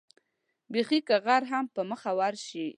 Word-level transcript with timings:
بېخي 0.71 0.99
که 1.07 1.15
غر 1.25 1.43
هم 1.51 1.65
په 1.73 1.81
مخه 1.89 2.11
ورشي. 2.19 2.67